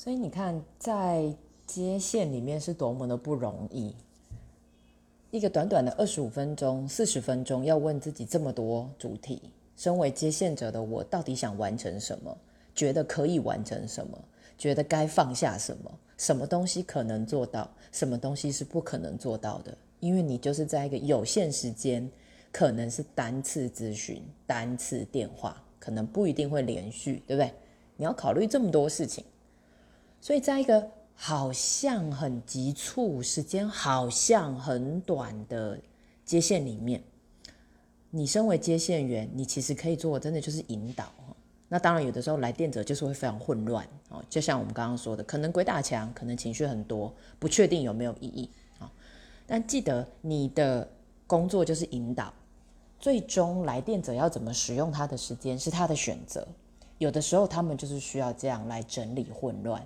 [0.00, 1.34] 所以你看，在
[1.66, 3.92] 接线里面是多么的不容易。
[5.32, 9.42] 一个短短的二十五分钟、四十分钟，要问自己这么多主题。
[9.76, 12.38] 身为接线者的我，到底想完成什么？
[12.76, 14.16] 觉得可以完成什么？
[14.56, 15.92] 觉得该放下什么？
[16.16, 17.68] 什么东西可能做到？
[17.90, 19.76] 什么东西是不可能做到的？
[19.98, 22.08] 因为你就是在一个有限时间，
[22.52, 27.52] 可能是单次咨询、单次电话，可能不一定会连续，对不对？
[27.96, 29.24] 你要考虑这么多事情，
[30.20, 30.90] 所以在一个。
[31.20, 35.76] 好像很急促，时间好像很短的
[36.24, 37.02] 接线里面，
[38.08, 41.12] 你身为接线员，你其实可以做的真的就是引导
[41.68, 48.48] 那当然，有的时候来电者就是会非常混乱哦，就像我们刚刚说的，可能鬼打墙，可能情绪很多，不确定有没有意义
[48.78, 48.88] 啊。
[49.44, 50.88] 但记得你的
[51.26, 52.32] 工作就是引导，
[53.00, 56.46] 最终来电者要怎么使用他的时间是他的选择。
[56.98, 59.84] 有的时候他们就是需要这样来整理混乱。